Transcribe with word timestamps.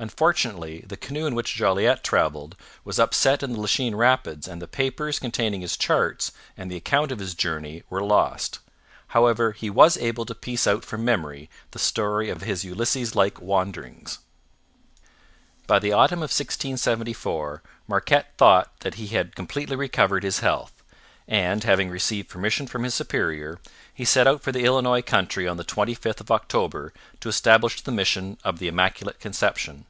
Unfortunately, 0.00 0.84
the 0.86 0.96
canoe 0.96 1.26
in 1.26 1.34
which 1.34 1.56
Jolliet 1.56 2.04
travelled 2.04 2.54
was 2.84 3.00
upset 3.00 3.42
in 3.42 3.52
the 3.54 3.58
Lachine 3.60 3.96
rapids 3.96 4.46
and 4.46 4.62
the 4.62 4.68
papers 4.68 5.18
containing 5.18 5.60
his 5.60 5.76
charts 5.76 6.30
and 6.56 6.70
the 6.70 6.76
account 6.76 7.10
of 7.10 7.18
his 7.18 7.34
journey 7.34 7.82
were 7.90 8.00
lost; 8.00 8.60
however, 9.08 9.50
he 9.50 9.68
was 9.68 9.96
able 9.96 10.24
to 10.26 10.36
piece 10.36 10.68
out 10.68 10.84
from 10.84 11.04
memory 11.04 11.50
the 11.72 11.80
story 11.80 12.30
of 12.30 12.42
his 12.42 12.62
Ulysses 12.64 13.16
like 13.16 13.40
wanderings. 13.40 14.20
By 15.66 15.80
the 15.80 15.92
autumn 15.92 16.20
of 16.20 16.30
1674 16.30 17.60
Marquette 17.88 18.34
thought 18.38 18.78
that 18.80 18.94
he 18.94 19.08
had 19.08 19.34
completely 19.34 19.74
recovered 19.74 20.22
his 20.22 20.38
health, 20.38 20.74
and, 21.30 21.62
having 21.64 21.90
received 21.90 22.26
permission 22.28 22.66
from 22.66 22.84
his 22.84 22.94
superior, 22.94 23.58
he 23.92 24.02
set 24.02 24.26
out 24.26 24.40
for 24.42 24.50
the 24.50 24.64
Illinois 24.64 25.02
country 25.02 25.46
on 25.46 25.58
the 25.58 25.64
25th 25.64 26.20
of 26.22 26.30
October 26.30 26.90
to 27.20 27.28
establish 27.28 27.82
the 27.82 27.92
mission 27.92 28.38
of 28.44 28.58
the 28.60 28.68
Immaculate 28.68 29.20
Conception. 29.20 29.84